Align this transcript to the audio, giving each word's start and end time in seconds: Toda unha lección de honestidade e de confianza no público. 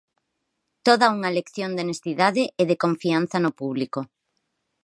Toda 0.87 1.11
unha 1.15 1.33
lección 1.37 1.69
de 1.73 1.81
honestidade 1.83 2.43
e 2.61 2.63
de 2.69 2.79
confianza 2.83 3.37
no 3.43 3.51
público. 3.59 3.99